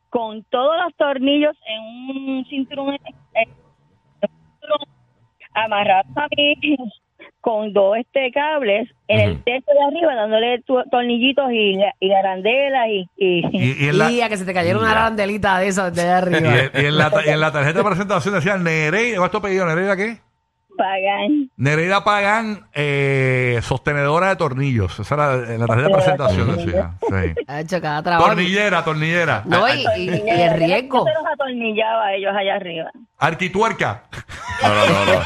con 0.09 0.43
todos 0.45 0.75
los 0.83 0.95
tornillos 0.95 1.55
en 1.67 1.81
un 2.37 2.45
cinturón, 2.45 2.95
en 3.33 3.49
un 3.49 4.29
cinturón 4.29 4.79
amarrados 5.53 6.05
a 6.15 6.27
mí 6.35 6.77
con 7.41 7.71
dos 7.73 7.97
este 7.97 8.29
cables 8.31 8.89
en 9.07 9.19
el 9.21 9.43
techo 9.43 9.71
de 9.71 9.83
arriba, 9.85 10.15
dándole 10.15 10.61
tu- 10.63 10.83
tornillitos 10.91 11.49
y, 11.51 11.79
y 11.99 12.11
arandelas 12.13 12.87
y, 12.89 13.07
y, 13.17 13.45
Y, 13.53 13.85
y 13.85 13.89
en 13.89 13.97
la, 13.97 14.11
Y 14.11 14.21
a 14.21 14.27
que 14.29 14.37
se 14.37 14.45
te 14.45 14.53
cayera 14.53 14.77
una 14.77 14.91
arandelita 14.91 15.57
de 15.59 15.67
esas 15.67 15.93
de 15.95 16.01
allá 16.01 16.11
y 16.11 16.35
arriba. 16.35 16.37
en- 16.73 16.83
y 16.83 16.85
en 16.87 16.97
la, 16.97 17.09
ta- 17.09 17.25
y 17.25 17.29
en 17.29 17.39
la 17.39 17.51
tarjeta 17.51 17.79
de 17.79 17.85
presentación 17.85 18.33
decía 18.35 18.57
Nereida. 18.57 19.17
¿Cuál 19.17 19.27
es 19.27 19.31
tu 19.31 19.37
apellido? 19.37 19.65
¿Nereida 19.65 19.95
qué? 19.95 20.17
Pagan. 20.77 21.49
Nereida 21.57 22.03
Pagan, 22.03 22.67
eh, 22.73 23.59
sostenedora 23.63 24.29
de 24.29 24.35
tornillos. 24.37 24.99
Esa 24.99 25.15
era 25.15 25.35
la 25.57 25.65
tarjeta 25.67 25.87
de 25.89 25.93
presentación, 25.95 26.55
decía. 26.55 26.91
Sí. 27.01 27.33
Ha 27.47 27.61
hecho 27.61 27.81
cada 27.81 28.03
trabajo. 28.03 28.27
Tornillera, 28.27 28.83
tornillera. 28.83 29.41
No, 29.45 29.67
y, 29.73 29.85
y- 29.97 30.09
y 30.25 30.29
el 30.29 30.53
riesgo. 30.59 31.05
Se 31.05 31.13
los 31.13 31.23
atornillaba 31.33 32.05
a 32.05 32.13
ellos 32.13 32.33
allá 32.37 32.55
arriba. 32.55 32.91
Arquituerca. 33.17 34.03
No, 34.61 34.69
no, 34.69 34.85
no. 34.85 35.05
no. 35.05 35.21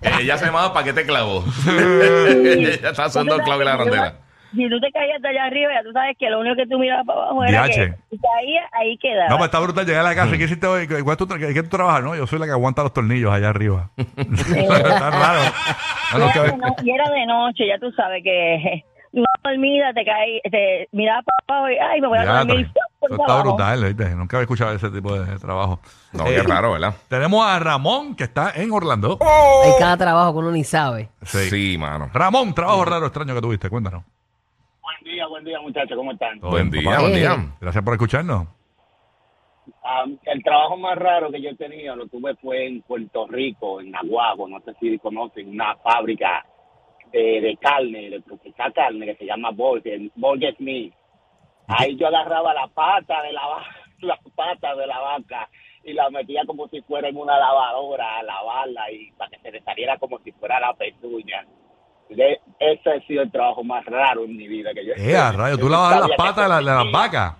Ella 0.20 0.36
se 0.38 0.46
llamaba 0.46 0.72
Paquete 0.74 1.04
Clavo. 1.06 1.44
Ella 1.66 2.90
está 2.90 3.04
haciendo 3.04 3.36
el 3.36 3.42
clavo 3.42 3.62
y 3.62 3.64
la 3.64 3.74
arandela. 3.74 4.14
Si 4.54 4.68
tú 4.70 4.80
te 4.80 4.90
caías 4.92 5.20
de 5.20 5.28
allá 5.28 5.44
arriba, 5.44 5.72
ya 5.74 5.82
tú 5.82 5.92
sabes 5.92 6.16
que 6.18 6.30
lo 6.30 6.40
único 6.40 6.56
que 6.56 6.66
tú 6.66 6.78
mirabas 6.78 7.06
para 7.06 7.20
abajo 7.20 7.44
era 7.44 7.62
que 7.68 7.74
caías, 7.74 8.66
ahí 8.72 8.96
quedaba. 8.98 9.28
No, 9.30 9.36
pues 9.38 9.48
está 9.48 9.60
brutal. 9.60 9.84
Llegué 9.86 9.98
a 9.98 10.02
la 10.02 10.14
casa. 10.14 10.34
¿Y 10.34 10.38
qué 10.38 10.44
hiciste 10.44 10.66
hoy? 10.66 10.86
¿Qué, 10.86 10.94
tu 11.02 11.26
tra- 11.26 11.52
qué 11.54 11.62
tú 11.62 11.68
trabajas? 11.68 12.02
No, 12.04 12.14
yo 12.14 12.26
soy 12.26 12.38
la 12.38 12.46
que 12.46 12.52
aguanta 12.52 12.82
los 12.82 12.92
tornillos 12.92 13.32
allá 13.32 13.48
arriba. 13.50 13.90
está 13.96 15.10
raro. 15.10 15.40
Y 16.14 16.32
que- 16.32 16.38
era, 16.38 16.50
de 16.52 16.56
no- 16.56 16.76
y 16.82 16.90
era 16.90 17.10
de 17.10 17.26
noche, 17.26 17.66
ya 17.66 17.78
tú 17.78 17.90
sabes 17.92 18.22
que 18.22 18.84
no 19.12 19.24
dormida, 19.44 19.92
te 19.92 20.04
caí, 20.04 20.40
te 20.50 20.88
miraba 20.92 21.22
para 21.22 21.58
abajo 21.60 21.70
y 21.72 21.76
ay, 21.78 22.00
me 22.00 22.08
voy 22.08 22.18
a 22.18 22.24
Ya, 22.24 22.38
dormir. 22.44 22.68
por 22.98 23.10
Eso 23.12 23.20
está 23.22 23.32
abajo. 23.32 23.48
brutal. 23.50 23.84
¿viste? 23.84 24.14
Nunca 24.16 24.36
había 24.38 24.42
escuchado 24.42 24.72
ese 24.72 24.90
tipo 24.90 25.14
de 25.18 25.38
trabajo. 25.38 25.80
No, 26.12 26.26
Eh, 26.26 26.34
qué 26.36 26.42
raro, 26.42 26.72
¿verdad? 26.72 26.94
Tenemos 27.08 27.46
a 27.46 27.58
Ramón, 27.60 28.16
que 28.16 28.24
está 28.24 28.50
en 28.56 28.72
Orlando. 28.72 29.18
Hay 29.20 29.72
cada 29.78 29.96
trabajo 29.96 30.32
que 30.32 30.38
uno 30.38 30.50
ni 30.50 30.64
sabe. 30.64 31.10
Sí. 31.22 31.48
Sí, 31.50 31.78
mano. 31.78 32.10
Ramón, 32.12 32.54
trabajo 32.54 32.84
raro, 32.84 33.06
extraño 33.06 33.34
que 33.34 33.40
tuviste. 33.40 33.68
Cuéntanos. 33.70 34.02
Buen 35.44 35.52
día, 35.52 35.58
buen 35.58 35.72
día, 35.74 35.80
muchachos, 35.82 35.96
¿cómo 35.98 36.12
están? 36.12 36.40
Buen 36.40 36.70
día, 36.70 36.82
papá. 36.84 37.00
buen 37.02 37.12
Eh. 37.12 37.18
día. 37.18 37.36
Gracias 37.60 37.84
por 37.84 37.92
escucharnos. 37.94 38.48
El 40.24 40.42
trabajo 40.42 40.76
más 40.78 40.96
raro 40.96 41.30
que 41.30 41.40
yo 41.42 41.50
he 41.50 41.54
tenido 41.56 41.94
lo 41.96 42.06
tuve 42.06 42.34
fue 42.36 42.66
en 42.66 42.80
Puerto 42.82 43.26
Rico, 43.26 43.80
en 43.80 43.90
Naguabo, 43.90 44.48
no 44.48 44.60
sé 44.60 44.72
si 44.80 44.98
conocen, 44.98 45.48
una 45.50 45.76
fábrica 45.76 46.46
de, 47.12 47.40
de 47.42 47.56
carne, 47.58 48.08
de 48.10 48.20
procesar 48.22 48.72
carne 48.72 49.04
que 49.06 49.16
se 49.16 49.26
llama 49.26 49.50
Burger, 49.50 50.00
Burger 50.16 50.56
Meat. 50.60 50.92
Ahí 51.68 51.96
yo 51.96 52.06
agarraba 52.08 52.52
la 52.54 52.66
pata 52.68 53.22
de 53.22 53.32
la 53.32 53.46
vaca, 53.46 53.76
la 54.00 54.18
pata 54.34 54.74
de 54.74 54.86
la 54.86 54.98
vaca 54.98 55.48
y 55.82 55.92
la 55.92 56.08
metía 56.10 56.44
como 56.46 56.68
si 56.68 56.80
fuera 56.82 57.08
en 57.08 57.16
una 57.18 57.38
lavadora 57.38 58.18
a 58.18 58.22
lavarla 58.22 58.90
y 58.90 59.10
para 59.12 59.30
que 59.30 59.38
se 59.40 59.50
le 59.52 59.60
saliera 59.62 59.98
como 59.98 60.18
si 60.20 60.32
fuera 60.32 60.58
la 60.60 60.72
pezuña. 60.74 61.46
De- 62.08 62.40
ese 62.60 62.90
ha 62.90 63.00
sido 63.06 63.22
el 63.22 63.30
trabajo 63.32 63.64
más 63.64 63.84
raro 63.86 64.24
en 64.24 64.36
mi 64.36 64.46
vida 64.46 64.70
que 64.74 64.84
yo 64.86 64.92
Eh, 64.96 65.16
a 65.16 65.32
rayo, 65.32 65.58
tú 65.58 65.68
lavas 65.68 66.00
las 66.00 66.10
patas 66.16 66.44
de, 66.44 66.48
la- 66.48 66.56
de 66.58 66.84
las 66.84 66.92
vacas. 66.92 67.34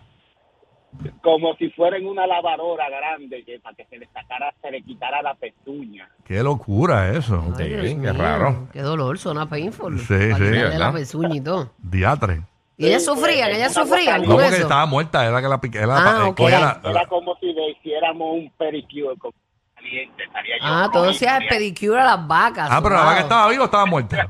como 1.22 1.54
si 1.56 1.70
fuera 1.70 1.96
en 1.96 2.06
una 2.06 2.26
lavadora 2.26 2.88
grande 2.88 3.44
que 3.44 3.58
para 3.58 3.74
que 3.74 3.84
se 3.86 3.98
le 3.98 4.06
sacara, 4.06 4.54
se 4.62 4.70
le 4.70 4.80
quitara 4.82 5.20
la 5.22 5.34
pezuña. 5.34 6.08
Qué 6.24 6.42
locura 6.42 7.10
eso. 7.12 7.42
Ay, 7.58 7.64
Sí, 7.64 7.68
Dios 7.70 7.82
qué 7.82 7.94
mío, 7.96 8.12
raro. 8.16 8.68
Qué 8.72 8.80
dolor, 8.82 9.18
suena 9.18 9.46
painful. 9.48 9.98
Sí, 9.98 10.06
Para 10.08 10.18
sí, 10.20 10.28
quitarle 10.34 10.62
¿verdad? 10.62 10.78
la 10.78 10.92
pezuña 10.92 11.36
y 11.36 11.40
todo. 11.40 11.70
Diatre. 11.78 12.42
Y 12.76 12.86
ellas 12.86 13.04
sufrían, 13.04 13.50
ellas 13.50 13.72
sufrían 13.74 14.22
¿Cómo 14.24 14.36
con 14.36 14.44
que 14.48 14.54
eso. 14.54 14.62
estaba 14.62 14.86
muerta? 14.86 15.26
Era 15.26 15.40
que 15.42 15.48
la 15.48 15.60
pique- 15.60 15.78
era 15.78 15.96
Ah, 15.96 16.24
eh, 16.26 16.28
ok. 16.30 16.40
Era 16.40 17.06
como 17.08 17.36
si 17.40 17.52
le 17.52 17.70
hiciéramos 17.70 18.32
un 18.34 18.50
pedicure 18.56 19.16
con 19.18 19.32
caliente. 19.74 20.24
estaría 20.24 20.56
yo 20.58 20.64
Ah, 20.64 20.88
todo 20.92 21.06
rojo, 21.06 21.14
sea 21.18 21.36
el 21.38 21.42
estaría- 21.44 21.58
pedicure 21.58 22.00
a 22.00 22.04
las 22.04 22.26
vacas. 22.26 22.68
Ah, 22.70 22.80
pero 22.82 22.94
la 22.96 23.02
vaca 23.04 23.20
estaba 23.20 23.48
viva 23.48 23.62
o 23.62 23.66
estaba 23.66 23.86
muerta. 23.86 24.28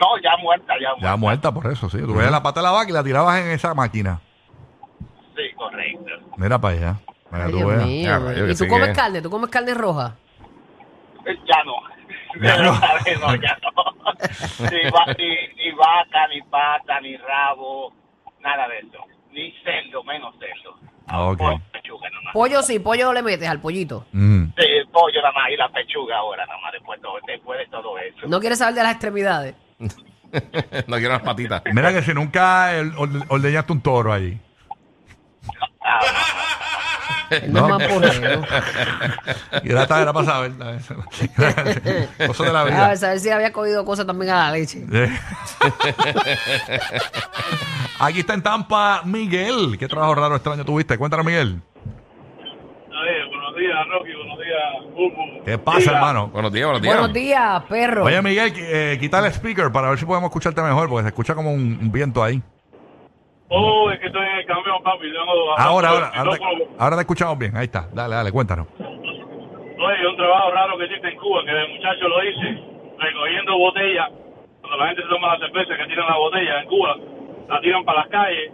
No, 0.00 0.06
ya 0.22 0.36
muerta, 0.42 0.74
ya 0.80 0.88
muerta. 0.90 1.02
Ya 1.10 1.16
muerta 1.16 1.52
por 1.52 1.66
eso, 1.70 1.90
sí. 1.90 1.98
Tú 1.98 2.14
veías 2.14 2.30
la 2.32 2.42
pata 2.42 2.60
de 2.60 2.64
la 2.64 2.70
vaca 2.72 2.88
y 2.90 2.92
la 2.92 3.04
tirabas 3.04 3.38
en 3.40 3.50
esa 3.50 3.74
máquina. 3.74 4.20
Sí, 5.36 5.42
correcto. 5.56 6.26
Mira 6.36 6.58
para 6.58 6.74
allá. 6.74 6.96
Para 7.30 7.44
Ay, 7.44 7.50
tú 7.52 7.56
Dios 7.58 7.68
veas. 7.68 7.84
mío. 7.86 8.04
Ya, 8.08 8.18
rayo, 8.18 8.44
que 8.46 8.52
¿Y 8.52 8.56
tú 8.56 8.64
sí 8.64 8.68
comes 8.68 8.88
que- 8.88 8.94
carne? 8.94 9.22
¿Tú 9.22 9.30
comes 9.30 9.50
carne 9.50 9.74
roja? 9.74 10.16
Eh, 11.26 11.36
Ya 11.46 11.62
no. 11.64 11.74
Ya 12.40 12.56
no. 12.58 12.72
no, 13.20 13.34
ya 13.36 13.58
no. 13.62 14.70
Ni, 14.70 14.90
va- 14.90 15.14
ni- 15.18 15.48
ni 15.56 15.72
vaca, 15.72 16.26
ni 16.32 16.40
pata, 16.42 17.00
ni 17.00 17.16
rabo, 17.16 17.92
nada 18.40 18.68
de 18.68 18.78
eso. 18.78 18.98
Ni 19.32 19.52
cerdo, 19.64 20.02
menos 20.04 20.34
cerdo. 20.38 20.76
Ah, 21.08 21.24
ok. 21.24 21.38
Pollo, 21.38 21.60
pechuga 21.72 22.08
nada 22.08 22.22
más. 22.24 22.32
Pollo 22.34 22.62
sí, 22.62 22.78
pollo 22.78 23.12
le 23.12 23.22
metes 23.22 23.48
al 23.48 23.60
pollito. 23.60 24.06
Mm. 24.12 24.44
Sí, 24.56 24.64
el 24.66 24.86
pollo 24.88 25.20
nada 25.22 25.32
más 25.32 25.50
y 25.50 25.56
la 25.56 25.68
pechuga 25.70 26.18
ahora 26.18 26.46
nada 26.46 26.58
más, 26.62 26.72
después, 26.72 27.00
todo- 27.00 27.18
después 27.26 27.58
de 27.58 27.66
todo 27.66 27.98
eso. 27.98 28.26
No 28.28 28.38
quieres 28.40 28.58
saber 28.58 28.74
de 28.74 28.82
las 28.84 28.92
extremidades. 28.92 29.54
no 30.86 30.96
quiero 30.96 31.12
las 31.14 31.22
patitas. 31.22 31.62
Mira 31.72 31.92
que 31.92 32.02
si 32.02 32.14
nunca 32.14 32.74
el- 32.74 32.94
orde- 32.94 33.24
ordeñaste 33.28 33.72
un 33.72 33.80
toro 33.80 34.12
ahí. 34.12 34.40
Ah, 35.82 36.00
No, 37.48 37.68
No. 37.68 37.78
es 37.78 37.88
más 37.88 37.92
porrero. 37.92 38.42
Y 39.62 39.70
era, 39.72 39.84
era 39.84 40.12
para 40.12 40.26
saber. 40.26 40.52
Cosas 42.26 42.46
de 42.46 42.52
la 42.52 42.60
A 42.60 42.64
vida. 42.64 42.88
ver, 42.88 42.98
saber 42.98 43.20
si 43.20 43.30
había 43.30 43.52
cogido 43.52 43.84
cosas 43.84 44.04
también 44.06 44.32
a 44.32 44.46
la 44.46 44.52
leche. 44.52 44.84
Aquí 48.00 48.20
está 48.20 48.34
en 48.34 48.42
Tampa 48.42 49.02
Miguel. 49.04 49.76
¿Qué 49.78 49.86
trabajo 49.86 50.14
raro 50.16 50.34
extraño 50.36 50.64
tuviste? 50.64 50.98
Cuéntanos, 50.98 51.24
Miguel. 51.24 51.60
Buenos 53.60 53.86
días, 53.86 53.86
Rocky, 53.88 54.14
buenos 54.14 54.38
días. 54.38 55.44
¿Qué 55.44 55.58
pasa, 55.58 55.92
hermano? 55.92 56.28
Buenos 56.28 56.52
días, 56.52 56.66
buenos 56.66 56.82
días. 56.82 56.96
Buenos 56.96 57.12
días, 57.14 57.62
perro. 57.68 58.04
Oye, 58.04 58.22
Miguel, 58.22 58.52
qui- 58.52 58.64
eh, 58.66 58.98
quita 59.00 59.18
el 59.20 59.26
speaker 59.32 59.70
para 59.72 59.90
ver 59.90 59.98
si 59.98 60.06
podemos 60.06 60.28
escucharte 60.28 60.62
mejor, 60.62 60.88
porque 60.88 61.02
se 61.02 61.08
escucha 61.08 61.34
como 61.34 61.52
un, 61.52 61.78
un 61.80 61.92
viento 61.92 62.22
ahí. 62.22 62.40
Oh, 63.48 63.90
es 63.90 63.98
que 63.98 64.06
estoy 64.06 64.22
en 64.26 64.36
el 64.38 64.46
camión, 64.46 64.82
papi. 64.82 65.10
Tengo 65.10 65.58
Ahora, 65.58 65.88
ahora, 65.88 66.12
ahora 66.14 66.30
te, 66.38 66.44
ahora 66.78 66.96
te 66.96 67.02
escuchamos 67.02 67.36
bien. 67.38 67.56
Ahí 67.56 67.64
está. 67.64 67.88
Dale, 67.92 68.14
dale, 68.14 68.30
cuéntanos. 68.32 68.66
Oye, 68.78 70.06
un 70.08 70.16
trabajo 70.16 70.50
raro 70.52 70.78
que 70.78 70.84
hiciste 70.86 71.08
en 71.08 71.18
Cuba, 71.18 71.42
que 71.44 71.50
el 71.50 71.68
muchacho 71.74 72.08
lo 72.08 72.22
hice, 72.24 72.62
recogiendo 72.98 73.58
botellas. 73.58 74.08
Cuando 74.60 74.76
la 74.78 74.86
gente 74.88 75.02
se 75.02 75.08
toma 75.08 75.36
la 75.36 75.46
cerveza, 75.46 75.76
que 75.76 75.86
tiran 75.86 76.06
la 76.06 76.16
botella 76.16 76.60
en 76.62 76.68
Cuba, 76.68 76.96
la 77.48 77.60
tiran 77.60 77.84
para 77.84 78.00
las 78.00 78.08
calles 78.08 78.52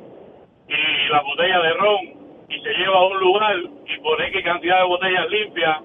y 0.68 1.08
la 1.12 1.20
botella 1.20 1.58
de 1.60 1.72
ron 1.74 2.15
y 2.48 2.60
se 2.60 2.68
lleva 2.78 2.96
a 2.98 3.06
un 3.06 3.18
lugar 3.20 3.56
y 3.86 3.98
por 4.02 4.20
X 4.22 4.42
cantidad 4.44 4.78
de 4.80 4.84
botellas 4.86 5.26
limpias 5.30 5.76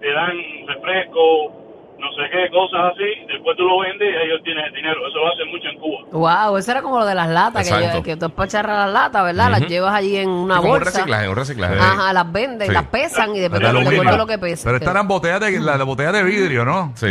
le 0.00 0.12
dan 0.12 0.32
refresco, 0.66 1.52
no 1.98 2.06
sé 2.12 2.22
qué, 2.30 2.48
cosas 2.50 2.92
así. 2.94 3.26
Después 3.26 3.56
tú 3.56 3.64
lo 3.64 3.80
vendes 3.80 4.08
y 4.08 4.26
ellos 4.26 4.40
tienen 4.44 4.64
el 4.66 4.72
dinero. 4.72 5.00
Eso 5.08 5.18
lo 5.18 5.32
hacen 5.32 5.48
mucho 5.50 5.68
en 5.68 5.78
Cuba. 5.78 5.98
Wow, 6.46 6.56
eso 6.56 6.70
era 6.70 6.82
como 6.82 6.98
lo 7.00 7.06
de 7.06 7.14
las 7.14 7.28
latas, 7.28 7.68
que, 7.68 7.74
yo- 7.96 8.02
que 8.02 8.16
tú 8.16 8.26
despacharras 8.26 8.78
las 8.78 8.92
latas, 8.92 9.24
¿verdad? 9.24 9.50
Las 9.50 9.66
llevas 9.66 9.94
allí 9.94 10.16
en 10.16 10.30
una 10.30 10.54
Sí, 10.56 10.60
como 10.60 10.72
un 10.74 10.78
bolsa. 10.78 10.90
reciclaje, 10.98 11.28
un 11.28 11.36
reciclaje. 11.36 11.74
Ajá, 11.78 12.12
las 12.12 12.32
vendes, 12.32 12.68
Sí. 12.68 12.74
las 12.74 12.84
pesan 12.86 13.34
y 13.34 13.40
después 13.40 13.60
De 13.60 13.66
te 13.68 14.16
lo 14.16 14.26
que 14.26 14.38
pesa. 14.38 14.64
Pero 14.68 14.76
estas 14.76 14.94
eran 14.94 15.08
botellas 15.08 15.40
de, 15.40 15.60
la, 15.60 15.76
de 15.78 15.84
botellas 15.84 16.12
de 16.12 16.22
vidrio, 16.22 16.64
¿no? 16.64 16.92
Sí. 16.94 17.06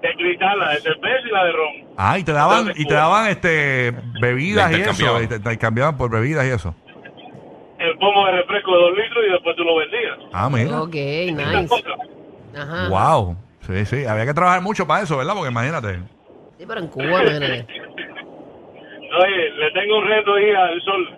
De 0.00 0.14
cristal, 0.16 0.58
la 0.60 0.70
de 0.70 0.80
cerveza 0.80 1.26
y 1.28 1.32
la 1.32 1.44
de 1.44 1.52
ron. 1.52 1.88
Ah, 1.96 2.18
y 2.20 2.22
te 2.22 2.32
daban, 2.32 2.72
y 2.76 2.84
te 2.84 2.94
daban 2.94 3.26
este 3.26 3.92
bebidas 4.20 4.70
y 4.70 4.80
eso. 4.80 5.22
Y 5.22 5.26
te, 5.26 5.40
te 5.40 5.58
cambiaban 5.58 5.96
por 5.96 6.08
bebidas 6.08 6.46
y 6.46 6.50
eso. 6.50 6.72
El 7.78 7.96
pomo 7.98 8.26
de 8.26 8.32
refresco 8.32 8.72
de 8.72 8.78
dos 8.82 8.96
litros 8.96 9.24
y 9.28 9.32
después 9.32 9.56
tú 9.56 9.64
lo 9.64 9.76
vendías. 9.76 10.18
Ah, 10.32 10.50
mira. 10.50 10.82
Ok, 10.82 10.94
nice. 10.94 11.84
Ajá. 12.56 12.88
Wow. 12.88 13.36
Sí, 13.60 13.84
sí. 13.86 14.04
Había 14.04 14.26
que 14.26 14.34
trabajar 14.34 14.62
mucho 14.62 14.86
para 14.86 15.02
eso, 15.02 15.16
¿verdad? 15.16 15.34
Porque 15.34 15.50
imagínate. 15.50 15.98
Sí, 16.58 16.64
pero 16.66 16.80
en 16.80 16.88
Cuba, 16.88 17.04
imagínate. 17.04 17.66
Oye, 19.20 19.50
le 19.50 19.70
tengo 19.72 19.98
un 19.98 20.06
reto 20.06 20.34
ahí 20.34 20.50
al 20.50 20.82
sol. 20.82 21.08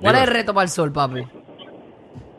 ¿Cuál 0.00 0.14
es 0.16 0.22
el 0.22 0.34
reto 0.34 0.52
para 0.54 0.64
el 0.64 0.68
sol, 0.70 0.92
papi? 0.92 1.20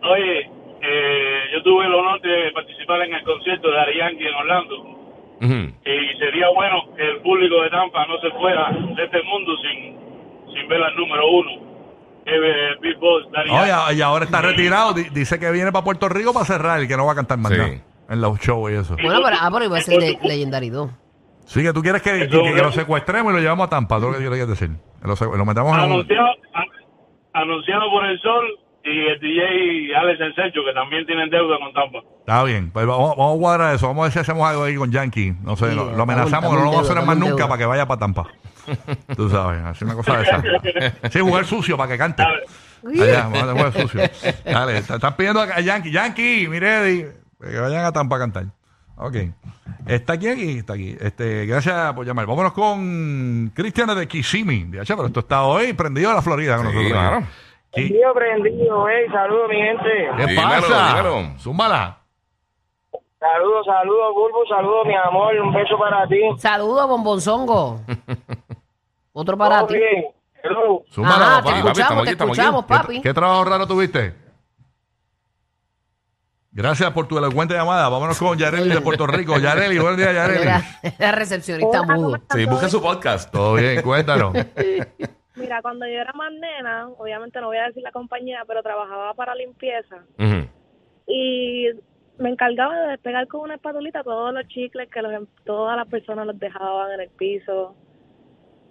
Oye, 0.04 0.50
eh, 0.82 1.40
yo 1.54 1.64
tuve 1.64 1.86
el 1.86 1.94
honor 1.94 2.20
de 2.22 2.52
participar 2.54 3.02
en 3.04 3.14
el 3.14 3.24
concierto 3.24 3.72
de 3.72 3.80
Ari 3.80 3.98
Yankee 3.98 4.28
en 4.28 4.36
Orlando. 4.36 4.76
Y 5.42 6.18
sería 6.20 6.50
bueno 6.50 6.84
que 6.96 7.04
el 7.04 7.18
público 7.18 7.62
de 7.64 7.70
Tampa 7.70 8.06
no 8.08 8.18
se 8.22 8.30
fuera 8.32 8.70
de 8.72 9.04
este 9.04 9.22
mundo 9.24 9.52
sin, 9.58 9.98
sin 10.54 10.68
ver 10.70 10.82
al 10.84 10.96
número 10.96 11.28
uno. 11.30 11.73
Que 12.26 12.36
es 12.72 12.80
Big 12.82 12.98
Boss, 13.00 13.24
Daddy 13.32 13.50
Oye, 13.50 13.68
Yankee. 13.68 13.96
y 13.96 14.02
ahora 14.02 14.26
está 14.26 14.42
retirado. 14.42 14.94
Di- 14.94 15.10
Dice 15.10 15.40
que 15.40 15.52
viene 15.52 15.72
para 15.72 15.84
Puerto 15.84 16.08
Rico 16.10 16.34
para 16.34 16.46
cerrar 16.46 16.82
y 16.84 16.88
que 16.88 16.96
no 16.98 17.06
va 17.06 17.12
a 17.14 17.16
cantar 17.16 17.38
más 17.38 17.52
Sí. 17.52 17.58
nada. 17.58 17.74
En 18.10 18.22
los 18.22 18.40
shows 18.40 18.72
y 18.72 18.76
eso. 18.76 18.96
Bueno, 19.02 19.22
pero, 19.24 19.38
ah, 19.40 19.50
pero 19.52 19.66
iba 19.66 19.78
a 19.78 19.82
ser 19.82 20.00
de 20.00 20.18
Legendary 20.24 20.70
2. 20.70 20.92
Sí, 21.46 21.62
que 21.62 21.74
tú 21.74 21.82
quieres 21.82 22.02
que, 22.02 22.30
que, 22.30 22.30
que 22.30 22.62
lo 22.62 22.72
secuestremos 22.72 23.32
y 23.32 23.36
lo 23.36 23.42
llevamos 23.42 23.68
a 23.68 23.70
Tampa. 23.70 23.98
Todo 24.00 24.12
lo 24.12 24.18
que 24.18 24.24
yo 24.24 24.30
le 24.30 24.38
quiero 24.38 24.52
decir. 24.52 24.70
Lo, 25.02 25.46
metamos 25.46 25.74
en 25.78 25.84
un... 25.84 25.92
Anunciado, 25.92 26.28
a- 26.54 27.42
anunciado 27.42 27.90
por 27.92 28.06
el 28.06 28.20
Sol 28.22 28.46
y 28.86 29.08
el 29.08 29.20
DJ 29.20 29.96
Alex 29.96 30.20
Ensecho, 30.22 30.62
que 30.66 30.74
también 30.74 31.06
tienen 31.06 31.30
deuda 31.30 31.58
con 31.60 31.74
Tampa. 31.74 32.00
Está 32.20 32.44
bien, 32.44 32.72
pues 32.72 32.86
vamos, 32.86 33.16
vamos 33.18 33.36
a 33.36 33.40
cuadrar 33.40 33.76
eso. 33.76 33.88
Vamos 33.88 34.02
a 34.02 34.06
ver 34.06 34.12
si 34.14 34.20
hacemos 34.20 34.48
algo 34.48 34.64
ahí 34.64 34.76
con 34.76 34.92
Yankee. 34.92 35.34
No 35.42 35.56
sé, 35.56 35.70
Sí, 35.70 35.76
lo, 35.76 35.84
lo 35.86 35.92
estamos- 35.92 36.04
amenazamos, 36.04 36.28
estamos 36.34 36.52
no 36.52 36.58
lo 36.60 36.66
vamos 36.66 36.76
a 36.76 36.80
en 36.80 36.84
hacer 36.84 36.96
deuda, 36.96 37.06
más 37.06 37.14
estamos 37.16 37.16
en 37.16 37.20
nunca 37.20 37.36
deuda. 37.44 37.48
para 37.50 37.60
que 37.60 37.66
vaya 37.66 37.86
para 37.88 38.00
Tampa. 38.00 38.28
Tú 39.16 39.30
sabes, 39.30 39.64
así 39.64 39.84
una 39.86 39.96
cosa 39.96 40.18
de 40.18 40.24
esa. 40.24 41.10
Sí, 41.10 41.20
jugar 41.20 41.46
sucio 41.46 41.78
para 41.78 41.92
que 41.92 41.98
cante. 41.98 42.24
Allá, 42.24 43.24
vamos 43.32 43.44
a 43.44 43.52
jugar 43.54 43.74
sucio. 43.74 44.02
Dale, 44.46 44.78
está- 44.78 44.96
están 44.96 45.16
pidiendo 45.16 45.42
a 45.42 45.60
Yankee, 45.60 45.92
Yankee, 45.92 46.48
mire, 46.50 47.12
que 47.42 47.60
vayan 47.60 47.86
a 47.86 47.92
Tampa 47.92 48.16
a 48.18 48.20
cantar. 48.20 48.46
Ok. 48.96 49.16
Está 49.88 50.14
aquí, 50.14 50.28
aquí, 50.30 50.58
está 50.60 50.74
aquí. 50.74 50.96
Este, 51.00 51.46
gracias 51.46 51.94
por 51.94 52.06
llamar. 52.06 52.26
Vámonos 52.26 52.54
con 52.54 53.52
Cristian 53.54 53.96
de 53.98 54.08
Kissimmee. 54.08 54.68
Pero 54.72 54.84
esto 55.08 55.20
está 55.20 55.44
hoy 55.44 55.74
prendido 55.74 56.12
a 56.12 56.14
la 56.14 56.22
Florida 56.22 56.58
con 56.58 56.68
Sí, 56.68 56.74
nosotros. 56.74 57.00
claro. 57.02 57.24
Tío 57.74 58.14
prendido, 58.14 58.86
hey, 58.88 59.06
saludos 59.12 59.50
mi 59.50 59.56
gente. 59.56 59.90
¿Qué 60.18 60.26
Dímelo, 60.28 60.48
pasa? 60.62 60.88
dímelo. 60.90 61.40
Zúmbala. 61.40 61.98
Saludos, 63.20 63.66
saludos, 63.66 64.14
Bulbo, 64.14 64.46
saludos, 64.48 64.86
mi 64.86 64.96
amor, 64.96 65.34
un 65.40 65.54
beso 65.54 65.78
para 65.80 66.06
ti. 66.08 66.20
Saludos, 66.38 66.88
bombonzongo. 66.88 67.80
Otro 69.14 69.38
para 69.38 69.60
Todo 69.60 69.68
ti. 69.68 69.74
bien. 69.76 70.06
Hello. 70.44 70.84
Ajá, 70.84 70.92
te 70.92 71.02
papá. 71.02 71.44
papi, 71.44 71.48
estamos 71.48 71.68
escuchamos, 71.78 71.98
aquí, 72.02 72.06
te 72.06 72.12
estamos 72.12 72.38
escuchamos, 72.38 72.66
¿Qué, 72.66 72.74
papi. 72.74 73.02
qué 73.02 73.14
trabajo 73.14 73.46
raro 73.46 73.66
tuviste? 73.68 74.14
Gracias 76.52 76.92
por 76.92 77.08
tu 77.08 77.18
elocuente 77.18 77.54
llamada. 77.56 77.90
Vámonos 77.90 78.20
con 78.20 78.38
Yareli 78.38 78.70
de 78.70 78.82
Puerto 78.82 79.08
Rico. 79.08 79.40
Yareli, 79.40 79.80
buen 79.80 79.96
día, 79.98 80.12
Yareli. 80.14 80.42
Era, 80.44 80.62
era 81.00 81.12
recepcionista 81.18 81.82
mudo. 81.84 82.18
Sí, 82.30 82.46
busca 82.46 82.70
su 82.70 82.82
podcast. 82.82 83.32
Todo 83.32 83.56
bien, 83.56 83.82
cuéntanos. 83.82 84.34
Mira, 85.36 85.62
cuando 85.64 85.88
yo 85.88 85.94
era 85.94 86.14
más 86.14 86.32
nena, 86.32 86.90
obviamente 86.90 87.42
no 87.42 87.48
voy 87.48 87.58
a 87.58 87.64
decir 87.68 87.82
la 87.82 87.92
compañía, 87.92 88.44
pero 88.46 88.62
trabajaba 88.62 89.16
para 89.16 89.34
limpieza 89.34 89.98
y 91.08 91.66
me 92.20 92.30
encargaba 92.30 92.78
de 92.82 92.88
despegar 92.90 93.28
con 93.28 93.42
una 93.42 93.56
espatulita 93.56 94.04
todos 94.04 94.32
los 94.34 94.48
chicles 94.48 94.88
que 94.92 95.02
los, 95.02 95.12
em- 95.12 95.26
todas 95.44 95.76
las 95.76 95.88
personas 95.88 96.28
los 96.28 96.38
dejaban 96.40 96.92
en 96.92 97.02
el 97.02 97.10
piso, 97.10 97.76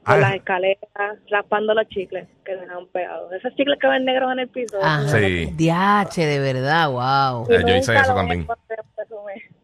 por 0.05 0.15
Ah, 0.15 0.19
las 0.19 0.35
escaleras, 0.35 0.85
raspando 1.31 1.75
los 1.75 1.89
chicles 1.89 2.27
que 2.45 2.57
dejaban 2.57 2.87
pegados. 2.93 3.33
Esos 3.33 3.55
chicles 3.55 3.79
que 3.81 3.87
ven 3.87 4.05
negros 4.05 4.33
en 4.33 4.39
el 4.41 4.49
piso. 4.49 4.77
Ajá. 4.83 5.09
Sí. 5.09 5.51
Diache, 5.55 6.27
de 6.27 6.39
verdad, 6.41 6.89
wow. 6.91 7.47
Eh, 7.51 7.63
yo 7.67 7.77
hice 7.77 7.95
eso 7.97 8.15
también. 8.15 8.47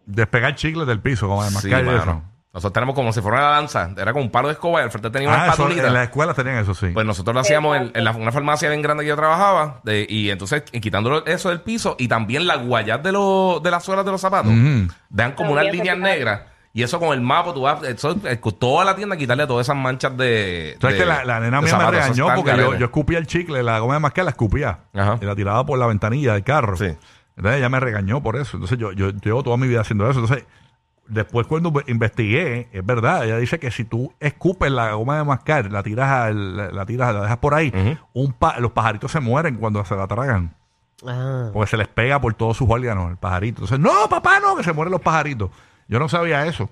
despegar 0.07 0.55
chicles 0.55 0.87
del 0.87 1.01
piso, 1.01 1.29
como 1.29 1.43
además 1.43 1.63
Sí, 1.63 1.71
mano. 1.71 2.25
Nosotros 2.51 2.73
tenemos 2.73 2.95
como 2.95 3.13
si 3.13 3.21
fuera 3.21 3.39
una 3.39 3.49
danza. 3.51 3.91
Era 3.97 4.13
con 4.13 4.23
un 4.23 4.31
palo 4.31 4.49
de 4.49 4.55
escoba 4.55 4.81
y 4.81 4.85
al 4.85 4.91
frente 4.91 5.11
tenía 5.11 5.29
una 5.29 5.37
Ah, 5.37 5.47
eso, 5.47 5.53
espatulita. 5.53 5.87
en 5.87 5.95
las 5.95 6.03
escuelas 6.05 6.35
tenían 6.35 6.57
eso, 6.57 6.75
sí. 6.75 6.89
Pues 6.89 7.05
nosotros 7.07 7.35
lo 7.35 7.41
hacíamos 7.41 7.77
en, 7.77 7.93
en 7.95 8.05
la- 8.05 8.11
una 8.13 8.33
farmacia 8.33 8.69
bien 8.71 8.81
grande 8.81 9.05
que 9.05 9.09
yo 9.09 9.17
trabajaba 9.17 9.81
de- 9.85 10.07
y 10.09 10.31
entonces 10.31 10.65
y 10.73 10.81
quitando 10.81 11.25
eso 11.27 11.51
del 11.51 11.61
piso 11.61 11.95
y 11.99 12.09
también 12.09 12.47
las 12.47 12.65
guayas 12.67 13.03
de, 13.03 13.13
los 13.13 13.63
de 13.63 13.71
las 13.71 13.85
suelas 13.85 14.05
de 14.05 14.11
los 14.13 14.21
zapatos 14.21 14.51
Ujú. 14.51 14.91
dan 15.11 15.33
como 15.33 15.53
unas 15.53 15.67
También 15.67 15.85
se 15.85 15.91
líneas 15.93 15.99
negras 15.99 16.41
y 16.73 16.83
eso 16.83 16.99
con 17.01 17.13
el 17.13 17.21
mapa 17.21 17.53
tú 17.55 17.63
vas 17.63 17.83
eso, 17.83 18.17
eh, 18.25 18.39
toda 18.59 18.85
la 18.85 18.95
tienda 18.95 19.17
quitarle 19.17 19.47
todas 19.47 19.67
esas 19.67 19.77
manchas 19.77 20.17
de 20.17 20.77
¿Sabes 20.81 20.97
de- 20.97 21.03
que 21.03 21.07
la, 21.09 21.25
la 21.25 21.41
nena 21.41 21.61
mía 21.61 21.63
me 21.63 21.69
zapatos. 21.71 21.93
Regañó 21.95 22.35
porque 22.37 22.57
yo, 22.79 22.85
escupía 22.87 23.19
el 23.19 23.27
chicle, 23.27 23.63
la 23.63 23.79
goma 23.79 23.95
de 23.95 24.01
mascar 24.01 24.25
la 24.25 24.31
escupía. 24.31 24.81
Ajá. 24.95 25.19
Y 25.21 25.25
la 25.25 25.35
tiraba 25.35 25.65
por 25.67 25.79
la 25.79 25.87
ventanilla 25.87 26.35
del 26.35 26.45
carro. 26.45 26.77
Sí. 26.77 26.95
Entonces 27.37 27.59
ella 27.59 27.69
me 27.69 27.81
regañó 27.81 28.23
por 28.23 28.37
eso. 28.37 28.57
Entonces 28.57 28.79
yo, 28.79 28.93
yo 28.93 29.11
llevo 29.11 29.43
toda 29.43 29.57
mi 29.57 29.67
vida 29.69 29.81
haciendo 29.81 30.09
eso. 30.11 30.21
Entonces, 30.21 30.45
después 31.07 31.47
cuando 31.47 31.73
investigué, 31.87 32.69
es 32.73 32.85
verdad, 32.85 33.25
ella 33.25 33.39
dice 33.39 33.59
que 33.59 33.71
si 33.71 33.85
tú 33.85 34.13
escupes 34.21 34.71
la 34.71 34.93
goma 34.93 35.17
de 35.19 35.25
mascar, 35.25 35.71
la 35.73 35.83
tiras, 35.83 36.09
al- 36.11 36.57
la, 36.57 36.71
la 36.71 36.85
tiras, 36.87 37.15
la 37.15 37.23
dejas 37.23 37.39
por 37.39 37.55
ahí, 37.55 37.73
Ujú. 37.75 37.97
un 38.25 38.33
pa- 38.33 38.59
los 38.59 38.73
pajaritos 38.73 39.11
se 39.11 39.21
mueren 39.21 39.57
cuando 39.57 39.85
se 39.85 39.97
la 39.97 40.07
tragan. 40.07 40.55
Ah. 41.07 41.51
Porque 41.53 41.71
se 41.71 41.77
les 41.77 41.87
pega 41.89 42.21
por 42.21 42.35
todos 42.35 42.57
sus 42.57 42.69
órganos 42.69 43.11
el 43.11 43.17
pajarito. 43.17 43.63
Entonces, 43.63 43.79
no, 43.79 44.09
papá, 44.09 44.41
no, 44.41 44.57
que 44.57 44.65
se 44.65 44.73
mueren 44.73 44.91
los 44.93 45.01
pajaritos. 45.01 45.51
Yo 45.89 45.99
no 45.99 46.09
sabía 46.09 46.47
eso. 46.47 46.69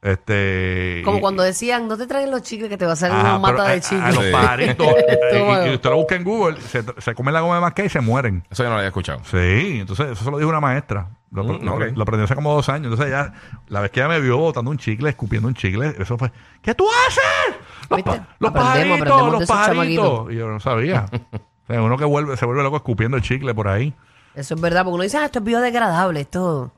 Este. 0.00 1.02
Como 1.04 1.18
y- 1.18 1.20
cuando 1.20 1.42
decían, 1.42 1.88
no 1.88 1.96
te 1.98 2.06
traen 2.06 2.30
los 2.30 2.42
chicles 2.42 2.68
que 2.68 2.78
te 2.78 2.86
va 2.86 2.92
a 2.92 2.96
salir 2.96 3.16
Ajá, 3.16 3.30
una 3.30 3.38
mata 3.40 3.54
pero 3.54 3.64
de 3.64 3.72
a, 3.72 3.74
a 3.74 3.80
chicles. 3.80 4.14
los 4.14 4.24
Sí. 4.26 4.30
pajaritos, 4.32 4.86
eh, 5.08 5.64
y, 5.66 5.70
y 5.70 5.74
usted 5.74 5.90
lo 5.90 5.96
busca 5.96 6.14
en 6.14 6.24
Google, 6.24 6.60
se, 6.60 6.84
se 6.98 7.14
comen 7.16 7.34
la 7.34 7.40
goma 7.40 7.56
de 7.56 7.60
mascar 7.62 7.84
y 7.86 7.88
se 7.88 8.00
mueren. 8.00 8.44
eso 8.48 8.62
yo 8.62 8.68
no 8.68 8.74
lo 8.76 8.78
había 8.78 8.88
escuchado 8.88 9.20
Sí, 9.24 9.78
entonces 9.80 10.10
eso 10.12 10.24
se 10.24 10.30
lo 10.30 10.38
dijo 10.38 10.48
una 10.50 10.60
maestra. 10.60 11.08
Lo, 11.32 11.42
Mm, 11.44 11.64
lo- 11.64 11.74
ok. 11.74 11.82
lo 11.96 12.02
aprendió 12.04 12.24
hace 12.24 12.34
como 12.36 12.54
dos 12.54 12.68
años. 12.68 12.84
Entonces 12.92 13.08
ella, 13.08 13.32
la 13.66 13.80
vez 13.80 13.90
que 13.90 13.98
ella 14.00 14.08
me 14.08 14.20
vio 14.20 14.38
botando 14.38 14.70
un 14.70 14.78
chicle, 14.78 15.10
escupiendo 15.10 15.48
un 15.48 15.54
chicle, 15.54 15.94
eso 15.98 16.16
fue, 16.16 16.30
¿qué 16.62 16.74
tú 16.76 16.86
haces? 17.08 17.56
Los, 17.90 17.96
¿Viste? 17.96 18.10
pa- 18.12 18.26
los 18.38 18.50
Aprendemos, 18.50 18.52
pajaritos, 18.52 19.00
aprendemos 19.00 19.26
de 19.26 19.32
los 19.32 19.42
esos 19.42 19.56
pajaritos. 19.56 20.04
chamaquitos. 20.06 20.32
Y 20.32 20.36
yo 20.36 20.48
no 20.48 20.60
sabía. 20.60 21.06
o 21.32 21.66
sea, 21.66 21.82
uno 21.82 21.96
que 21.98 22.04
vuelve, 22.04 22.36
se 22.36 22.46
vuelve 22.46 22.62
loco 22.62 22.76
escupiendo 22.76 23.16
el 23.16 23.22
chicle 23.24 23.52
por 23.52 23.66
ahí. 23.66 23.92
Eso 24.36 24.54
es 24.54 24.60
verdad, 24.60 24.84
porque 24.84 24.94
uno 24.94 25.02
dice, 25.02 25.18
ah, 25.18 25.24
esto 25.24 25.40
es 25.40 25.44
biodegradable, 25.44 26.20
esto. 26.20 26.72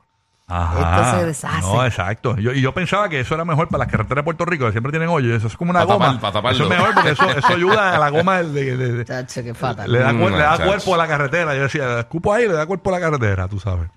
Ajá. 0.47 0.79
Esto 1.01 1.17
se 1.19 1.25
deshace. 1.25 1.61
No, 1.61 1.85
exacto. 1.85 2.35
Yo, 2.37 2.51
y 2.51 2.61
yo 2.61 2.73
pensaba 2.73 3.07
que 3.07 3.21
eso 3.21 3.35
era 3.35 3.45
mejor 3.45 3.69
para 3.69 3.85
las 3.85 3.91
carreteras 3.91 4.17
de 4.17 4.23
Puerto 4.23 4.43
Rico, 4.45 4.65
que 4.65 4.71
siempre 4.71 4.91
tienen 4.91 5.07
hoyo. 5.07 5.33
Eso 5.33 5.47
es 5.47 5.55
como 5.55 5.71
una 5.71 5.79
Pa' 5.79 5.85
goma. 5.93 6.05
tapar- 6.07 6.19
pa' 6.19 6.31
taparlo. 6.33 6.51
eso 6.55 6.63
es 6.65 6.69
mejor 6.69 6.93
porque 6.93 7.09
eso, 7.11 7.29
eso 7.29 7.47
ayuda 7.53 7.95
a 7.95 7.99
la 7.99 8.09
goma 8.09 8.43
de- 8.43 8.75
de- 8.77 8.91
de, 8.93 9.05
Chacho, 9.05 9.43
qué 9.43 9.53
fatal. 9.53 9.89
Le 9.91 9.99
da, 9.99 10.11
Mm, 10.11 10.25
le 10.25 10.37
da 10.37 10.57
cuerpo 10.65 10.95
a 10.95 10.97
la 10.97 11.07
carretera. 11.07 11.55
Yo 11.55 11.63
decía, 11.63 11.99
escupo 12.01 12.33
ahí, 12.33 12.47
le 12.47 12.53
da 12.53 12.65
cuerpo 12.65 12.89
a 12.89 12.93
la 12.93 12.99
carretera, 12.99 13.47
tú 13.47 13.59
sabes. 13.59 13.89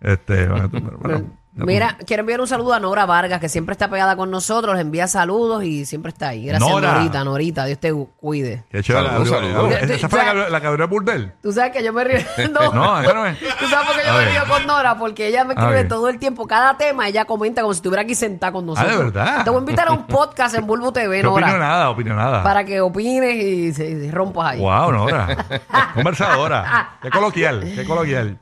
Este, 0.00 0.46
bueno, 0.46 0.68
tú- 0.68 0.80
bueno, 1.00 1.24
Mira, 1.56 1.96
quiero 2.06 2.20
enviar 2.20 2.40
un 2.40 2.46
saludo 2.46 2.74
a 2.74 2.80
Nora 2.80 3.06
Vargas, 3.06 3.40
que 3.40 3.48
siempre 3.48 3.72
está 3.72 3.88
pegada 3.88 4.14
con 4.14 4.30
nosotros, 4.30 4.74
les 4.74 4.82
envía 4.84 5.08
saludos 5.08 5.64
y 5.64 5.86
siempre 5.86 6.10
está 6.10 6.28
ahí. 6.28 6.46
Gracias, 6.46 6.68
Nora. 6.70 6.92
Norita, 6.92 7.24
Norita, 7.24 7.64
Dios 7.64 7.78
te 7.78 7.92
cuide. 7.92 8.64
Qué 8.70 8.82
chévere. 8.82 9.08
Saludos, 9.08 9.28
saludos. 9.30 9.72
¿Esa 9.82 10.08
fue 10.08 10.18
la 10.18 10.24
que 10.24 10.30
abrió- 10.30 10.48
la 10.50 10.60
que 10.60 10.66
abrió 10.66 10.84
el 10.84 10.90
burdel? 10.90 11.32
Tú 11.42 11.52
sabes 11.52 11.72
que 11.72 11.82
yo 11.82 11.92
me 11.92 12.04
río. 12.04 12.18
No, 12.52 12.72
No, 12.72 13.02
no 13.14 13.26
es. 13.26 13.38
Tú 13.38 13.66
sabes 13.68 13.86
por 13.86 13.96
qué 13.96 14.02
yo 14.06 14.10
A 14.12 14.18
me 14.18 14.24
ver. 14.24 14.28
río 14.34 14.42
con 14.48 14.66
Nora, 14.66 14.98
porque 14.98 15.28
ella 15.28 15.44
me 15.44 15.54
escribe 15.54 15.84
todo 15.84 16.08
el 16.08 16.18
tiempo, 16.18 16.46
cada 16.46 16.76
tema, 16.76 17.08
ella 17.08 17.24
comenta 17.24 17.62
como 17.62 17.72
si 17.72 17.78
estuviera 17.78 18.02
aquí 18.02 18.14
sentada 18.14 18.52
con 18.52 18.66
nosotros. 18.66 18.92
Ah, 18.92 18.96
¿de 18.98 19.04
verdad? 19.04 19.44
Te 19.44 19.50
voy 19.50 19.58
a 19.58 19.60
invitar 19.60 19.88
a 19.88 19.92
un 19.92 20.06
podcast 20.06 20.54
en 20.56 20.66
Bulbo 20.66 20.92
TV, 20.92 21.22
No 21.22 21.32
opino 21.32 21.46
Nora, 21.46 21.58
nada, 21.58 21.90
opino 21.90 22.14
nada. 22.14 22.42
para 22.42 22.64
que 22.64 22.80
opines 22.80 23.34
y 23.42 23.72
se, 23.72 24.10
rompas 24.12 24.52
ahí. 24.52 24.60
Wow, 24.60 24.92
Nora. 24.92 25.36
Conversadora. 25.94 26.98
Qué 27.02 27.10
coloquial, 27.10 27.60
qué 27.74 27.84
coloquial. 27.84 28.38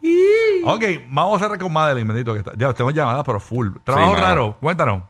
Ok, 0.66 0.84
vamos 1.08 1.40
a 1.40 1.44
cerrar 1.44 1.58
con 1.58 1.72
Madeline, 1.72 2.06
bendito 2.06 2.32
que 2.32 2.40
está. 2.40 2.52
Ya 2.56 2.72
tengo 2.72 2.90
llamadas, 2.90 3.22
pero 3.24 3.40
full. 3.40 3.68
Trabajo 3.84 4.12
mano. 4.12 4.24
raro, 4.24 4.56
cuéntanos. 4.60 5.02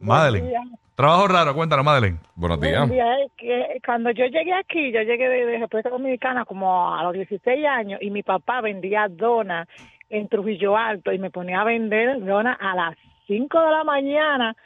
Madeline. 0.00 0.52
Trabajo 0.94 1.28
raro, 1.28 1.54
cuéntanos, 1.54 1.84
Madeline. 1.84 2.18
buenos 2.34 2.60
días 2.60 2.90
es 2.90 3.32
que 3.36 3.80
cuando 3.86 4.10
yo 4.10 4.24
llegué 4.26 4.52
aquí, 4.52 4.90
yo 4.92 5.00
llegué 5.02 5.28
de, 5.28 5.46
de 5.46 5.58
República 5.58 5.90
Dominicana 5.90 6.44
como 6.44 6.92
a 6.92 7.02
los 7.04 7.12
16 7.12 7.66
años 7.66 8.00
y 8.02 8.10
mi 8.10 8.24
papá 8.24 8.60
vendía 8.60 9.06
donas 9.08 9.68
en 10.10 10.28
Trujillo 10.28 10.76
Alto 10.76 11.12
y 11.12 11.18
me 11.18 11.30
ponía 11.30 11.60
a 11.60 11.64
vender 11.64 12.24
donas 12.24 12.56
a 12.60 12.74
las 12.74 12.96
5 13.28 13.60
de 13.60 13.70
la 13.70 13.84
mañana 13.84 14.56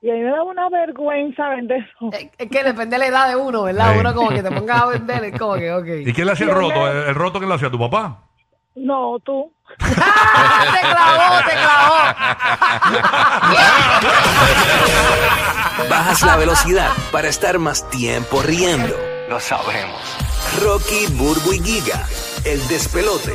y 0.00 0.10
a 0.10 0.14
mí 0.14 0.20
me 0.20 0.30
daba 0.30 0.44
una 0.44 0.68
vergüenza 0.68 1.48
vender 1.48 1.78
eso. 1.78 2.10
Es, 2.12 2.30
es 2.36 2.50
que 2.50 2.62
depende 2.62 2.96
de 2.96 2.98
la 2.98 3.06
edad 3.06 3.28
de 3.28 3.36
uno, 3.36 3.62
¿verdad? 3.62 3.94
Sí. 3.94 4.00
Uno 4.00 4.14
como 4.14 4.28
que 4.30 4.42
te 4.42 4.50
pongas 4.50 4.82
a 4.82 4.86
vender, 4.86 5.24
es 5.24 5.38
como 5.38 5.54
que, 5.54 5.72
ok. 5.72 5.86
¿Y 6.06 6.12
quién 6.12 6.26
le 6.26 6.32
hacía 6.34 6.46
el 6.46 6.54
roto? 6.54 6.88
¿El, 6.88 7.08
el 7.08 7.14
roto 7.14 7.38
quién 7.38 7.48
le 7.48 7.54
hacía? 7.54 7.70
¿Tu 7.70 7.78
papá? 7.78 8.20
No, 8.74 9.18
tú. 9.24 9.52
te 9.78 9.86
clavó, 9.86 11.44
te 11.46 11.52
clavó. 11.52 11.96
Bajas 15.90 16.22
la 16.22 16.36
velocidad 16.36 16.90
para 17.12 17.28
estar 17.28 17.58
más 17.58 17.88
tiempo 17.90 18.42
riendo. 18.42 18.96
Lo 19.28 19.40
sabemos. 19.40 20.00
Rocky, 20.62 21.06
Burbu 21.12 21.52
y 21.52 21.60
Giga, 21.60 22.06
el 22.44 22.66
despelote. 22.68 23.32